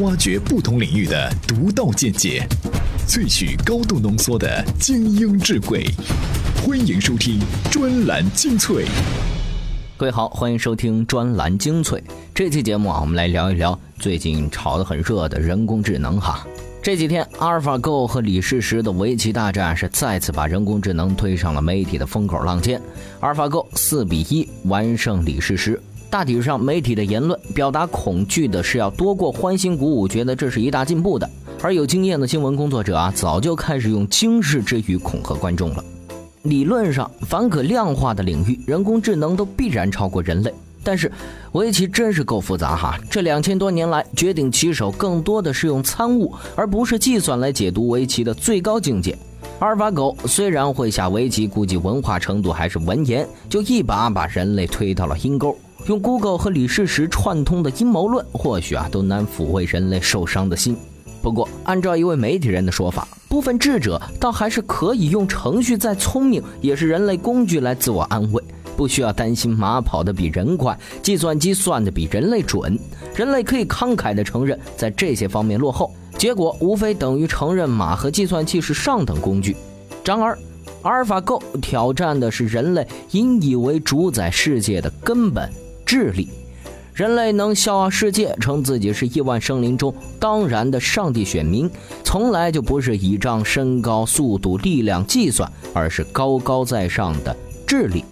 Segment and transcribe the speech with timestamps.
[0.00, 2.46] 挖掘不同领域的独到见解，
[3.08, 5.86] 萃取高度浓缩的精英智慧。
[6.62, 8.84] 欢迎收听专栏精粹。
[9.96, 12.04] 各位好，欢迎收听专栏精粹。
[12.34, 16.46] 这期节目啊，我们来聊一聊最近炒得很热的人工智能哈。
[16.82, 22.78] 这几天，阿尔法 Go 和李世石的围棋大战是再次把人工智能推上了媒体的风口浪尖。
[23.20, 25.80] 阿尔法 Go 四比一完胜李世石。
[26.08, 31.28] 大体上，媒体的言论表达恐惧的是要多过欢欣鼓舞，觉得这是一大进步的。
[31.62, 35.84] 而有经验的新闻工作者啊，早就开始用惊世之语恐吓观众了。
[36.42, 40.54] 理论上，凡可量化的领域，人工智能都必然超过人类。
[40.84, 41.10] 但是，
[41.52, 42.96] 围棋真是够复杂哈！
[43.10, 49.18] 这两千多年来，绝顶棋手更多的是用参悟，而不是计算来解读围棋的最高境界。
[49.58, 55.58] 阿尔法狗虽然会下围棋，估计文化程度还是文言，就一把把人类推到了阴沟。
[55.86, 60.76] 用 Google 和李世石串通的阴谋论，或许啊都难抚慰人类受伤的心。
[61.22, 68.42] 不过，按照一位媒体人的说法，部分智者倒还是可以用程序再聪明，也是人类工具来自我安慰，
[68.76, 72.76] 不需要担心马跑得比人快，计算机算得比人类准。
[73.14, 79.56] 人类可以慷慨地承认在这些方面落后，结果无非等于承认马和计算器是上等工具。
[80.04, 80.36] 然而，
[80.82, 85.48] 阿尔法 Go 挑战的是人类引以为主宰世界的根本。
[85.86, 86.28] 智力，
[86.94, 91.70] 人类能笑傲世界，称自己是亿万生灵中当然的上帝选民，
[92.02, 97.34] 从来就不是倚仗身高、速度、力量计算，而是高高在上的
[97.64, 98.04] 智力。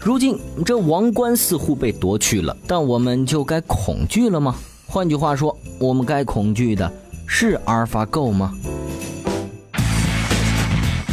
[0.00, 4.56] 如今这王冠似乎被夺去了，但我们就该恐惧了吗？
[4.88, 6.92] 换句话说，我们该恐惧的
[7.28, 8.52] 是阿尔法 Go 吗？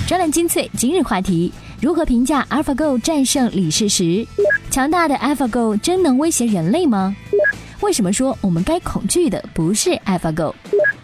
[0.07, 4.25] 专栏精粹今日话题：如何评价阿尔法狗战胜李世石？
[4.71, 7.15] 强大的 AlphaGo 真能威胁人类吗？
[7.81, 10.53] 为什么说我们该恐惧的不是 AlphaGo？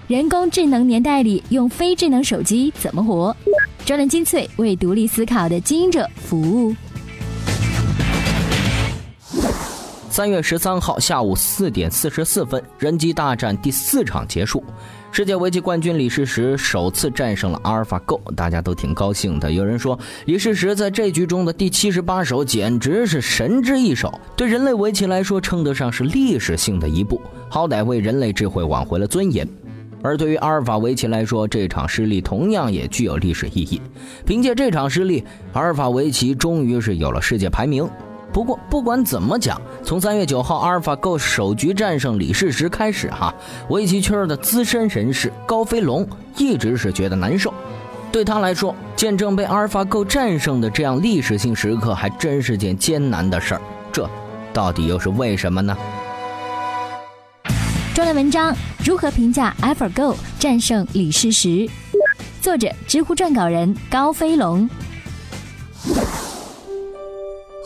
[0.08, 3.36] 人工智能年代里用非智能手机怎么活？
[3.84, 6.75] 专栏精粹为独立思考的经营者服务。
[10.12, 14.64] 三月十三号下午四点四十四分，人机大战第四场结束。
[15.16, 19.50] 世界围棋冠军李世石首次战胜了阿尔法 Go，大家都挺高兴的。
[19.50, 29.48] 有人说，李世石在这局中的第七十八手简直是神之一手，对人类围棋来说称得上是历史性的一步，好歹为人类智慧挽回了尊严。
[30.04, 33.81] 而对于阿尔法围棋来说，这场失利同样也具有历史意义。
[34.25, 35.24] 凭借这场失利，
[35.54, 37.90] 阿尔法围棋终于是有了世界排名。
[38.35, 43.34] 不过，不管怎么讲，从三月九号阿尔法 Go 首局战胜李世石开始，哈，
[43.69, 47.53] 围棋圈的资深人士高飞龙一直是觉得难受。
[48.12, 53.62] 对他来说，见证被阿尔法 Go 战胜的这样历史性时刻，还真是件艰难的事儿。
[53.90, 54.06] 这
[54.51, 55.78] 到底又是为什么呢？
[57.94, 58.53] 专栏文章：
[58.84, 61.69] 如何评价 AlphaGo 战胜李世石？
[62.41, 64.69] 作者：知乎撰稿人高飞龙。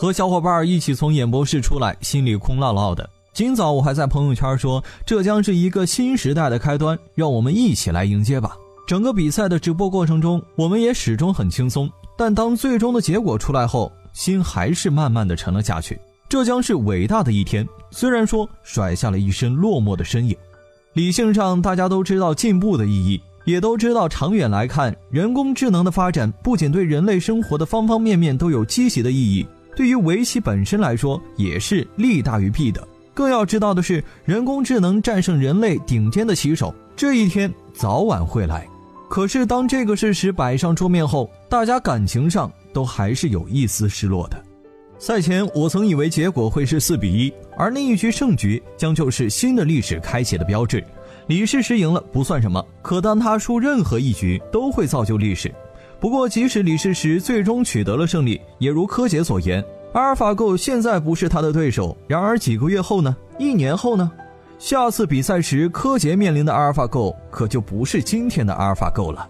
[0.00, 3.06] 和小伙伴一起从演播室出来，心里空落落的。
[3.34, 8.56] 今早我还在朋友圈说，这将是一个新时代的开端，让我们一起来迎接吧。
[8.88, 11.86] 整个比赛的直播过程中，我们也始终很轻松。
[12.16, 16.00] 但当最终的结果出来后，心还是慢慢的沉了下去。
[16.30, 20.34] 这将是伟大的一天，虽然说甩下了一身落寞的身影。
[20.94, 29.46] 理性上，大家都知道进步的意义，也都知道长远来看，人工智能的发展不仅对人类生活的方方面面都有积极的意义。
[29.80, 32.86] 对于围棋本身来说，也是利大于弊的。
[33.14, 38.68] 更要知道的是，人工智能战胜人类顶尖的棋手，这一天早晚会来。
[39.08, 44.44] 可是，当这个事实摆上桌面后，大家感情上都还是有一丝失落的。
[44.98, 50.84] 赛前，我曾以为结果会是四比一，而那一局胜局将就是新的历史开启的标志。
[51.26, 55.50] 李世石赢了不算什么，可当他输任何一局，都会造就历史。
[56.00, 59.62] 不过，即使李世石最终取得了胜利，也如柯洁所言，
[59.92, 61.94] 阿尔法狗现在不是他的对手。
[62.08, 63.14] 然而几个月后呢？
[63.38, 64.10] 一年后呢？
[64.58, 69.28] 下次比赛时，柯洁面临的阿尔法狗可就不是今天的阿尔法狗了。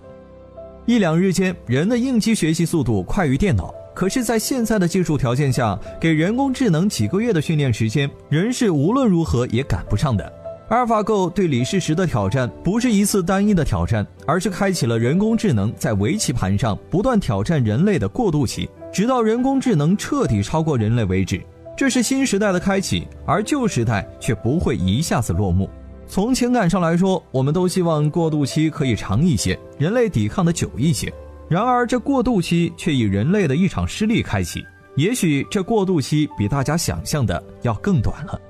[0.86, 10.32] 一两日间，人的应激学习速度快于电脑，可是，在现在的技术条件下，给人工智能几个月的训练时间，人是无论如何也赶不上的。
[10.70, 21.42] 阿尔法 Go 对李世石的挑战不是一次单一的挑战，而是开启了人工智能在围棋盘上不断挑战人类的过渡期，直到人工智能彻底超过人类为止。
[21.76, 25.68] 这是新时代的开启，而旧时代却不会一下子落幕。
[26.06, 31.12] 从情感上来说，我们都希望过渡期可以长一些，人类抵抗的久一些。
[31.48, 34.64] 然而，这过渡期却以人类的一场失利开启。
[34.94, 38.40] 也许这过渡期比大家想象的要更短了。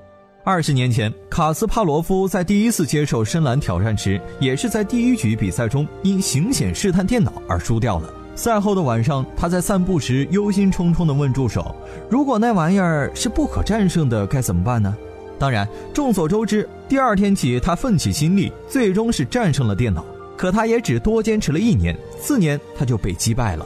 [0.51, 8.13] 二十年前，卡斯帕罗夫在第一次接受深蓝挑战时，也是在第一局比赛中因行险试探电脑而输掉了。
[8.35, 11.73] 赛后的晚上，他在散步时忧心忡忡地问助手
[12.11, 14.93] ：“如果那玩意儿是不可战胜的，该怎么办呢？”
[15.39, 20.05] 当然，众所周知，第二天起他奋起心力，最终是战胜了电脑。
[20.37, 23.65] 可他也只多坚持了一年，四年他就被击败了。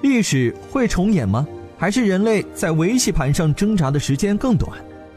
[0.00, 1.46] 历史会重演吗？
[1.76, 4.70] 还是人类在围棋盘上挣扎的时间更短？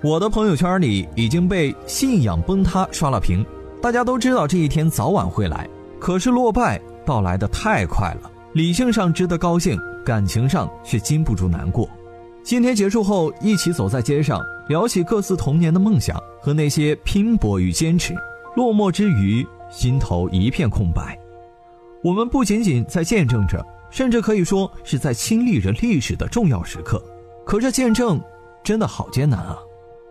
[0.06, 3.44] 我的朋友圈里已经被信仰崩塌刷了屏。
[3.82, 5.68] 大家都知道这一天早晚会来，
[6.00, 8.32] 可是落败到来的太快了。
[8.54, 9.76] 理性上值得高兴，
[10.06, 11.90] 感情上却禁不住难过。
[12.44, 18.14] 今天结束后，一起走在街上，聊起各自童年的梦想和那些拼搏与坚持。
[18.56, 21.18] 落寞之余，心头一片空白。
[22.04, 27.04] 我们不仅仅在见证着，甚至可以说是在亲历着历史的重要时刻。
[27.44, 28.22] 可这见证，
[28.64, 29.58] 真的好艰难啊！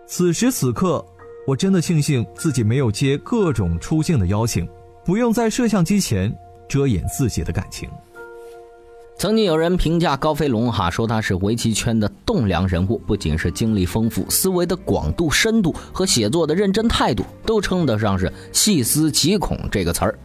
[0.06, 1.04] 此时此刻，
[1.46, 4.68] 我真的庆幸自己没有接各种出镜的邀请，
[5.04, 6.32] 不用在摄像机前
[6.68, 7.88] 遮掩自己的感情。
[9.16, 20.18] 曾经有人评价高飞龙哈，说他是围棋圈的栋梁人物，不仅是经历丰富、思维的广度、深度和写作的认真态度，都称得上是细思极恐这个词儿。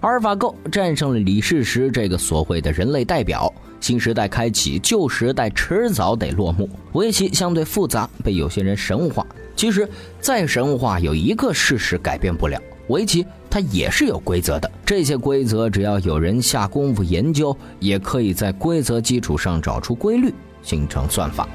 [0.00, 6.70] 阿尔法狗战胜了李世石这个所谓的人类代表，新时代开启，旧时代迟早得落幕。
[6.92, 9.26] 围棋相对复杂，被有些人神化。
[9.56, 9.88] 其实
[10.20, 13.26] 再神话，有一个事实改变不了：围棋。
[13.50, 21.48] 它也是有规则的，这些规则只要有人下功夫研究，也可以在规则基础上找出规律，形成算法。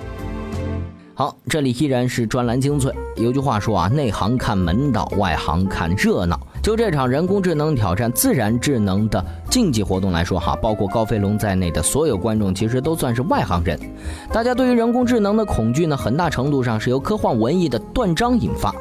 [1.14, 2.92] 好，这里依然是专栏精粹。
[3.16, 6.38] 有句话说啊，内行看门道，外行看热闹。
[6.64, 13.78] 就这场人工智能挑战自然智能的竞技活动来说，哈，包括高飞龙在内的所有观众其实都算是外行人。
[14.32, 18.74] 大家对于人工智能的恐惧呢，很大程度上是由科幻文艺的断章引发。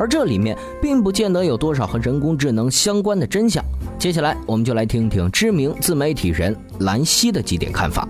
[0.00, 3.64] 而这里面并不见得有多少和人工智能相关的真相。
[4.00, 8.08] 接下来，我们就来听听知名自媒体人兰溪的几点看法。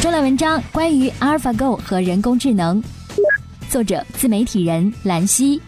[0.00, 2.80] 专栏文章关于阿尔法 Go 和人工智能，
[3.68, 5.60] 作者自媒体人兰溪。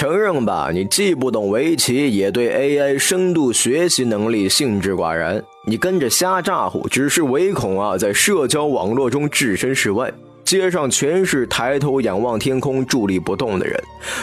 [0.00, 5.44] 承认吧，你既不懂围棋，也对 AI 深度学习能力兴致寡然。
[5.66, 10.10] 你跟着瞎咋呼，只是唯恐啊，在社交网络中置身事外。
[10.42, 13.78] 街上全是抬头仰望天空、伫立不动的人，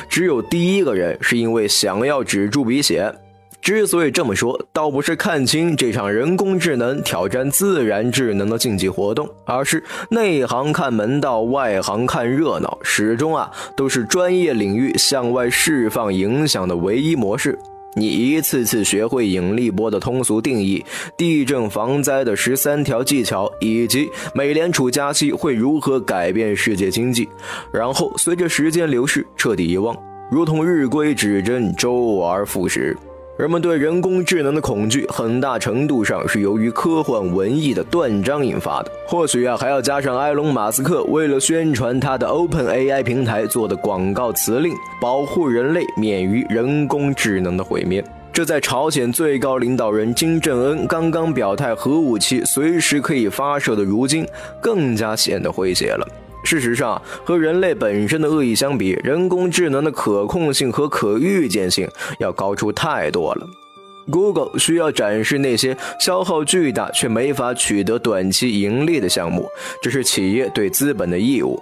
[0.10, 3.14] 只有第一个人是因为想要止住鼻血。
[3.68, 17.60] 之所以这么说，倒不是看清这场人工智能挑战自然智能的竞技活动，而是内行看门道，外行看热闹，始终啊都是专业领域向外释放影响的唯一模式。
[17.94, 20.82] 你一次次学会引力波的通俗定义、
[21.18, 27.28] 地震防灾的十三条技巧，以及美联储加息会如何改变世界经济，
[27.74, 29.94] 然后随着时间流逝彻底遗忘，
[30.32, 32.96] 如同日晷指针，周而复始。
[33.38, 38.92] 人们对人工智能的恐惧，很大程度上是由于科幻文艺的断章引发的。
[39.08, 48.04] 或许啊，还要加上埃隆·马斯克为了宣传他的 Open AI 平台做的广告词令，保护人类免于人工智能的毁灭。
[48.34, 54.28] 这在朝鲜最高领导人金正恩刚刚表态核武器随时可以发射的如今，
[54.60, 56.08] 更加显得诙谐了。
[56.50, 61.86] 事实上，和人类本身的恶意相比，人工智能的可控性和可预见性
[62.20, 63.46] 要高出太多了。
[64.10, 69.46] Google 需要展示那些消耗巨大却没法取得短期盈利的项目，
[69.82, 71.62] 这是企业对资本的义务。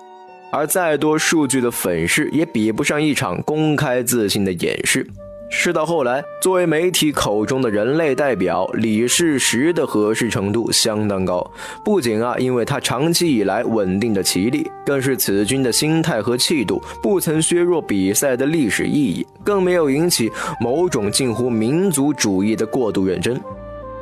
[0.51, 5.03] 而再多数据的粉饰，也比不上一场公开自信的演示。
[5.49, 11.45] 事到后来，作为媒体口中的人类代表，李世石的合适程度相当高。
[11.83, 23.39] 不仅啊，因为他长期以来稳定的棋力，更是此军的心态和气度不曾削弱比赛的历史意义，更没有引起某种近乎民族主义的过度认真。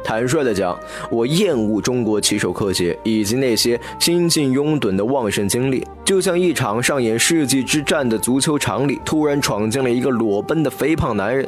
[0.03, 0.77] 坦率地讲，
[1.09, 11.47] 我厌恶中国棋手科学以及那些心境拥趸的旺盛精力，就像一场上演世纪之战的足球场里突然闯进了一个裸奔的肥胖男人。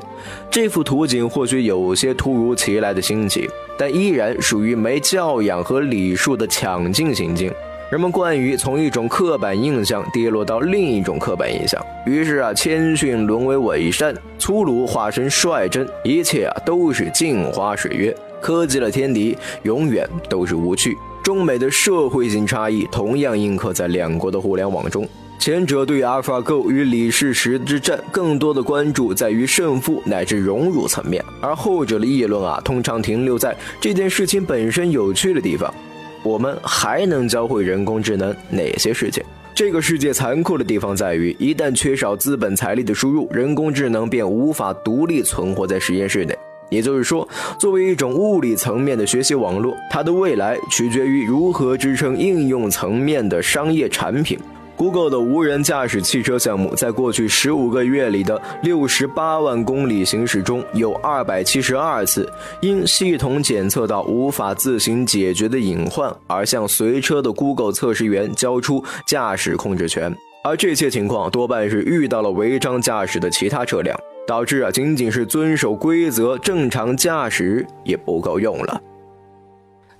[0.49, 7.51] 这幅图景或许有些突如其来的新奇，但依然属于没教养和礼数的抢镜行径。
[7.91, 18.15] 人们惯于从一种刻板印象跌落到另一种刻板印象，于是啊，谦逊沦为伪善，粗鲁化身率真，一切啊都是镜花水月。
[18.45, 20.95] 科技的天敌永远都是无趣。
[21.23, 25.07] 中美的社会性差异同样印刻在两国的互联网中。
[25.39, 35.73] 前者对阿尔法狗与李世石之战更多的关注在于胜负乃至荣辱层面，而后者的议论啊，通常停留在这件事情本身有趣的地方。
[36.21, 39.23] 我们还能教会人工智能哪些事情？
[39.55, 46.37] 这个世界残酷的地方在于，一旦缺少资本财力的输入，人工智能便无法独立存活在实验室内。
[46.69, 47.27] 也就是说，
[47.59, 54.39] 作为一种物理层面的学习网络，它的未来取决于如何支撑应用层面的商业产品。
[54.77, 62.29] Google 的无人驾驶汽车项目在过去十五个月里的六十八万公里行驶中，有二百七十二次
[62.59, 73.97] 因系统检测到无法自行解决的隐患而向随车的 Google 测试员交出驾驶控制权，而这些情况多半是遇到了违章驾驶的其他车辆。
[74.27, 78.81] 导致啊，仅仅是遵守规则、正常驾驶也不够用了。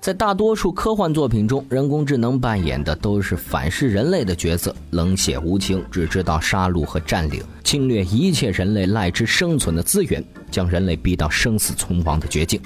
[0.00, 12.60] 在大多数科幻作品中，人工智能扮演的都是反噬人类的角色，冷血无情，只知道杀戮和占领，侵略一切人类赖之生存的资源，将人类逼到生死存亡的绝境。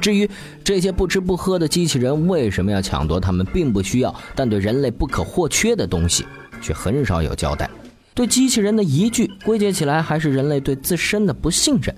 [0.00, 0.28] 至于
[0.64, 6.26] 这些不吃不喝的机器人为什么要抢夺他们并不需要但对人类不可或缺的东西，
[6.60, 7.70] 却很少有交代。
[8.14, 11.94] 对机器人的疑惧归结起来，还是人类对自身的不信任，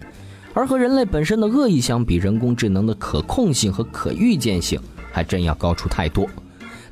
[0.53, 4.81] 而和人类本身的恶意相比，人工智能的可控性和可预见性
[5.11, 6.29] 还真要高出太多。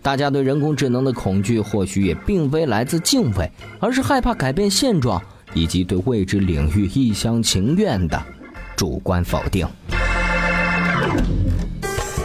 [0.03, 3.49] 大家对人工智能的恐惧，或许也并非来自敬畏，
[3.79, 5.23] 而是害怕改变现状，
[5.55, 8.21] 以及对未知领域一厢情愿的
[8.75, 9.65] 主观否定。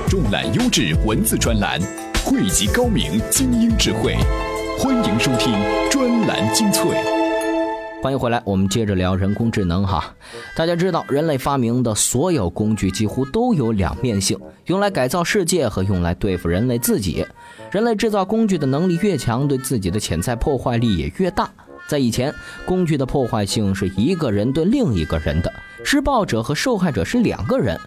[0.10, 1.80] 重览优质文字专栏，
[2.26, 4.16] 汇集高明精英智慧。
[4.80, 5.54] 欢迎收听
[5.98, 6.92] 专栏精粹。
[8.04, 10.14] 欢迎回来，我们接着聊人工智能哈。
[10.56, 17.26] 大家知道，人类发明的所有工具几乎都有两面性，用来改造世界和用来对付人类自己。
[17.72, 21.50] 人类制造工具的能力越强，对自己的潜在破坏力也越大。
[21.88, 22.32] 在以前，
[22.68, 25.52] 工具的破坏性是一个人对另一个人的，
[25.84, 27.80] 施暴者和受害者是两个人。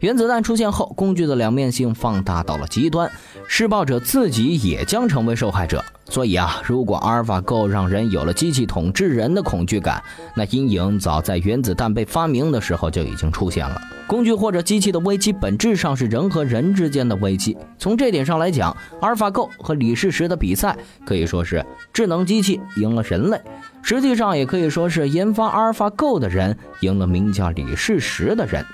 [0.00, 3.10] 原子弹出现后，工具的两面性放大到了极端，
[3.48, 5.82] 施暴者自己也将成为受害者。
[6.08, 10.02] 所以啊，如果阿尔法狗让人有了机器统治人的恐惧感，
[10.36, 13.80] 那阴影早在原子弹被发明的时候就已经出现了。
[14.06, 17.56] 工具或者机器的危机本质上是人和人之间的危机。
[17.78, 23.40] 从这点上来讲，阿尔法狗和李世石的比赛可以说是智能机器赢了人类，
[23.82, 28.64] 实际上也可以说是研发阿尔法狗的人赢了名叫李世石的人。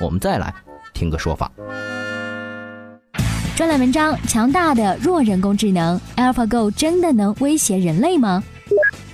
[0.00, 0.52] 我们再来。
[0.92, 1.50] 听个说法。
[3.60, 8.42] 专栏文章：强大的弱人工智能 AlphaGo 真的能威胁人类吗？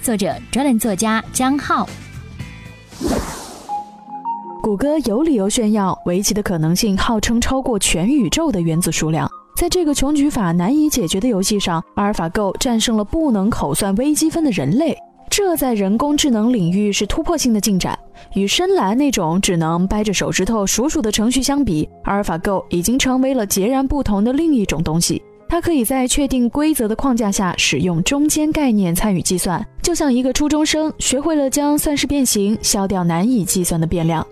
[0.00, 1.88] 作者：专栏作家江浩。
[4.62, 9.29] 谷歌有理由炫耀围棋的可能性号称超过全宇宙的原子数量。
[9.57, 14.97] 在这个穷举法难以解决的游戏上，阿尔法 Go 战胜了不能口算微积分的人类。
[15.30, 17.99] 这在人工智能领域是突破性的进展。
[18.35, 25.23] 与深蓝那种只能掰着手指头数数的程序相比，阿尔法 Go 已经成为了截然不同的另一种东西。
[25.49, 34.26] 它可以在确定规则的框架下使用中间概念参与计算，就像一个初中生学会了将算式变形，消掉难以计算的变量。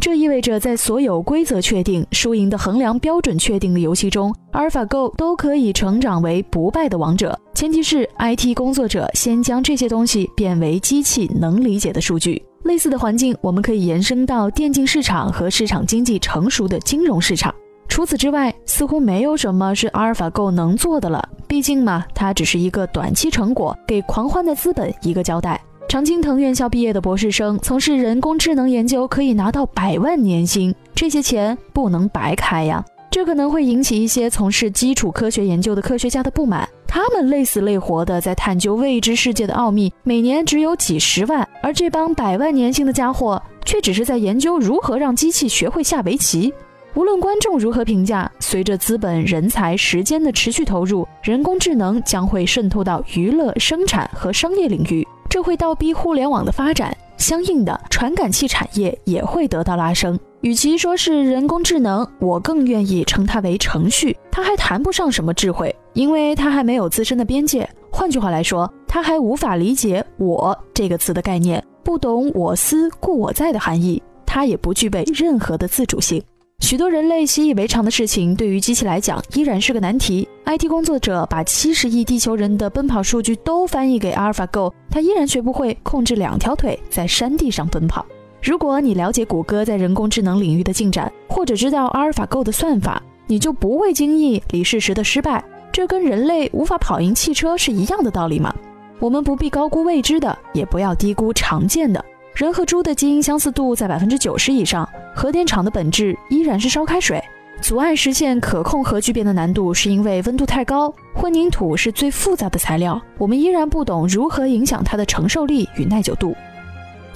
[0.00, 7.38] 这意味着，在所有规则确定、输赢的衡量标准确定的游戏中，阿尔法 Go 都可以成长为不败的王者。
[7.52, 12.42] 前提是 IT 工作者先将这些东西变为机器能理解的数据。
[12.64, 17.54] 类似的环境，我们可以延伸到电竞市场和市场经济成熟的金融市场。
[17.86, 21.22] 除此之外，似乎没有什么是阿尔法 Go 能做的了。
[21.46, 25.60] 毕竟嘛，它只是一个短期成果，给狂欢的资本一个交代。
[25.90, 32.84] 常青藤院校毕业的博士生从事人工智能研究，可以拿到百万年薪，这些钱不能白开呀！
[33.10, 46.54] 这可能会引起一些从事基础科学研究的科学家的不满，他们累死累活的在探究未知世界的奥秘，每年只有几十万，而这帮百万年薪的家伙却只是在研究如何让机器学会下围棋。
[46.94, 55.04] 无论观众如何评价，随着资本、人才、时间的持续投入，人工智能将会渗透到娱乐、生产和商业领域。
[55.30, 60.18] 这会倒逼互联网的发展，相应的传感器产业也会得到拉升。
[60.40, 64.16] 与其说是人工智能，我更愿意称它为程序。
[64.28, 67.68] 它还谈不上什么智慧，因为它还没有自身的边界。
[67.92, 74.02] 换句话来说，它还无法理解“我”这个词的概念，不懂“我思故我在”的含义。
[74.26, 76.20] 它也不具备任何的自主性。
[76.60, 80.28] 许多人类习以为常的事情，对于机器来讲依然是个难题。
[80.44, 88.06] IT 工作者把七十亿地球人的奔跑数据都翻译给阿尔法 Go，它依然学不会控制两条腿在山地上奔跑。
[88.42, 95.42] 如果你了解谷歌在人工智能领域的进展，或者知道阿尔法 Go 的算法，你就不会惊异李世石的失败。
[95.72, 98.54] 这跟人类无法跑赢汽车是一样的道理吗？
[98.98, 102.04] 我们不必高估未知的，也不要低估常见的。
[102.40, 107.22] 人和猪的基因相似度在百分之九十以上，核电厂的本质依然是烧开水。
[107.60, 116.34] 阻碍实现可控核聚变的难度是因为温度太高，混凝土是最复杂的材料，我们依然不懂如何影响它的承受力与耐久度。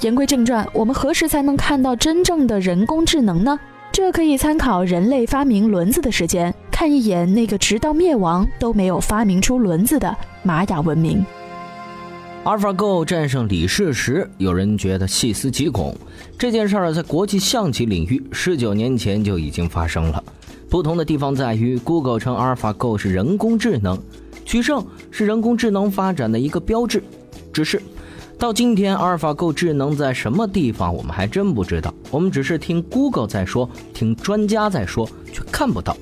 [0.02, 3.58] 言归正传，我们何时才能看到真正的人工智能呢？
[3.92, 11.24] 这可以参考人类发明轮子的时间，看一眼那个直到灭亡都没有发明出轮子的玛雅文明。
[12.44, 15.96] AlphaGo 战胜李世石，有人觉得细思极恐。
[16.38, 20.22] 这件事儿在国际象棋领域十九年前就已经发生了。
[20.68, 23.98] 不同的地方在于，Google 称 AlphaGo 是人工智能，
[24.44, 27.02] 取胜是人工智能发展的一个标志。
[27.50, 27.80] 只是。
[28.36, 31.94] 到今天，阿尔法狗智能在什么地方，我们还真不知道。
[32.10, 35.96] 我们只是听 Google 在说，听专家在说，却看不到。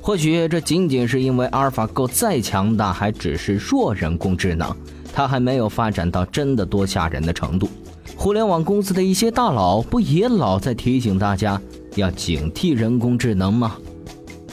[0.00, 4.70] 或许这仅仅是因为阿尔法狗再强大，还只是弱人工智能，
[5.12, 7.68] 它还没有发展到真的多吓人的程度。
[8.16, 11.60] 互联网公司的一些大佬不也老在提醒大家
[11.96, 13.76] 要警惕人工智能吗？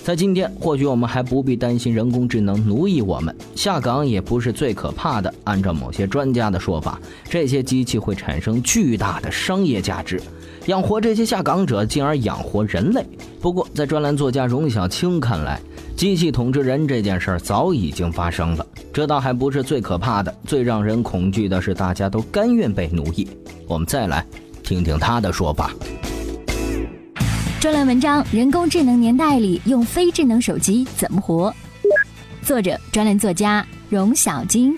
[0.02, 5.32] 在今天，或许我们还不必担心人工智能奴役我们，下岗也不是最可怕的。
[5.44, 7.00] 按照某些专家的说法，
[7.30, 10.20] 这些机器会产生巨大的商业价值，
[10.70, 13.04] 养活这些下岗者，进而养活人类。
[13.42, 15.60] 不过，在专栏作家荣小青看来，
[15.98, 18.64] 机器统治人这件事儿早已经发生了。
[18.94, 23.28] 这倒还不是最可怕的，最让人恐惧的是大家都甘愿被奴役。
[23.68, 24.24] 我们再来
[24.62, 25.72] 听听他的说法。
[27.60, 31.52] 专栏文章：人工智能年代里用非智能手机怎么活？
[32.44, 34.78] 作者：专栏作家荣小金。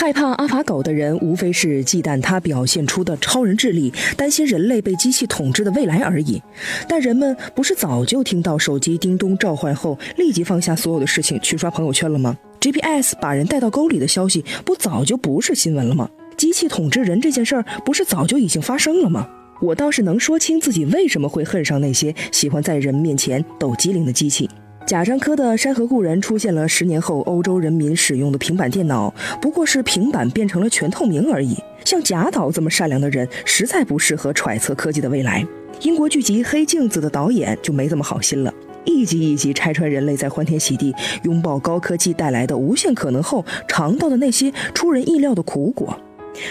[0.00, 6.42] 害怕阿法狗的人，无非是忌惮它表现出的超人智力，担心人类被机器统治的未来而已。
[6.88, 16.08] 但人们不是早就听到手机叮咚召唤后，立即放下所有的事情去刷朋友圈了吗？GPS 把人带到沟里的消息，不早就不是新闻了吗？
[16.34, 19.28] 机器统治人这件事儿，不是早就已经发生了吗？
[19.60, 24.48] 我倒是能说清自己为什么会恨上那些喜欢在人面前抖机灵的机器。
[24.86, 31.56] 贾樟柯的《山河故人》出现了十年后，欧洲人民使用的平板电脑不过是平板变成了全透明而已。
[31.84, 35.46] 像贾导这么善良的人，实在不适合揣测科技的未来。
[35.82, 38.52] 英国剧集《黑镜子》的导演就没这么好心了，
[38.84, 45.96] 一集一集拆穿人类在欢天喜地拥抱高科技带来的无限可能后尝到的那些出人意料的苦果，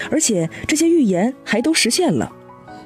[0.10, 2.32] 而且这些预言还都实现了。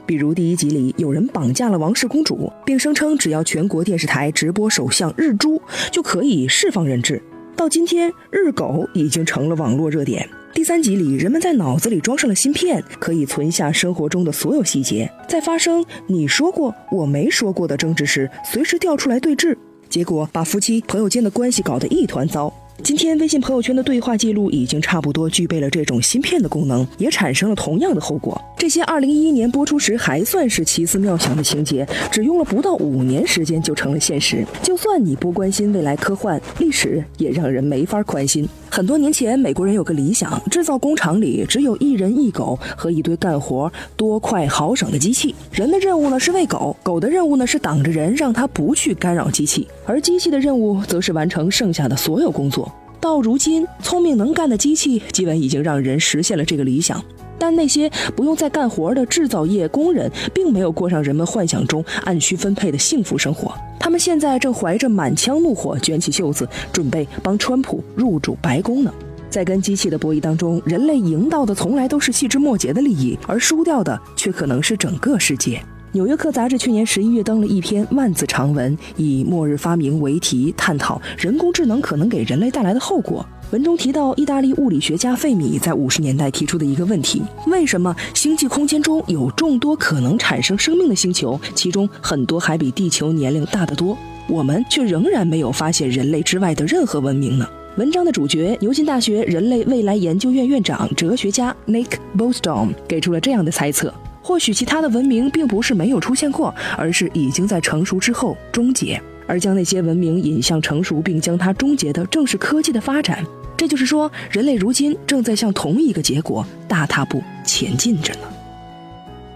[0.05, 5.61] 比如第一集里有人绑架了王室公主，并声称只要全国电视台直播首相日猪
[5.91, 7.21] 就可以释放人质。
[7.55, 10.27] 到今天，日狗已经成了网络热点。
[10.53, 19.57] 第三集里，人们在脑子里装上了芯片，可以存下生活中的所有细节，在发生你说过我没说过的争执时，随时调出来对质，
[19.89, 22.53] 结果把夫妻朋友间的关系搞得一团糟。
[22.81, 28.39] 今天微信朋友圈的对话记录已经差不多具备了这种芯片的功能，也产生了同样的后果。
[28.57, 34.45] 这些2011年播出时还算是奇思妙想的情节，只用了不到五年时间就成了现实。
[34.61, 38.47] 就算你不关心未来科幻历史，也让人没法宽心。
[38.69, 45.33] 很多年前，美国人有个理想：制造工厂里只有一人一狗和一堆干活多快好省的机器。
[45.51, 52.72] 人的任务呢是喂狗，狗的任务呢是挡着人，让它不去干扰机器，而机器的任务则是完成剩下的所有工作。
[53.03, 57.03] 到如今，聪明能干的机器基本已经让人实现了这个理想，
[57.37, 63.53] 但那些不用再干活的制造业工人，并没有过上人们幻想中按需分配的幸福生活。
[63.77, 68.93] 他们现在正怀着满腔怒火，卷起袖子，准备帮川普入主白宫呢。
[69.29, 75.57] 在跟机器的博弈当中，人类赢到的从来都是细枝末节的利益，而输掉的却可能是整个世界。
[75.93, 83.23] 《纽约客》杂志去年十一月登了一篇万字长文，以“末日发明”为题，探讨人工智能可能给人类带来的后果。
[83.51, 93.95] 文中提到，意大利物理学家费米在五十年代提出的一个问题：为什么星际空间中有众多可能产生生命的星球，其中很多还比地球年龄大得多，
[94.27, 97.47] 我们却仍然没有发现人类之外的任何文明呢？
[97.77, 103.93] 文章的主角，牛津大学人类未来研究院院长、哲学家 Nick Bostrom 给出了这样的猜测。
[104.23, 113.23] 或许其他的文明并不是没有出现过，而是已经在成熟之后终结，而将那些文明引向成熟并将它终结的正是科技的发展。
[113.57, 118.21] 这就是说，人类如今正在向同一个结果大踏步前进着呢。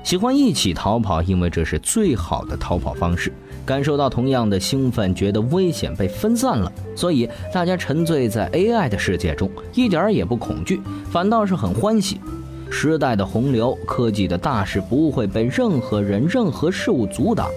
[0.04, 3.32] 喜欢一起逃跑，因为这是最好的逃跑方式。
[3.66, 10.80] 感受到同样的兴奋，觉得危险被分散了，所以大家沉醉在 AI 的世界中，一点儿也不恐惧，
[11.12, 12.22] 反倒是很欢喜。
[12.70, 17.50] 时代的洪流，科技的大势不会被任何人、任何事物阻挡。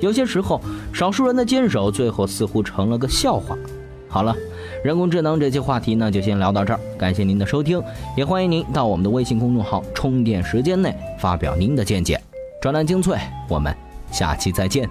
[0.00, 0.60] 有些时候，
[0.92, 3.56] 少数人的坚守，最后似乎成了个笑话。
[4.08, 4.34] 好了，
[4.84, 6.80] 人工智能这期话题呢，就先聊到这儿。
[6.96, 7.82] 感谢您的收听，
[8.16, 12.20] 也欢迎您到我们的微信公众号“充电时间”内发表您的见解。
[12.62, 13.74] 专栏精粹，我们
[14.10, 14.88] 下期再见。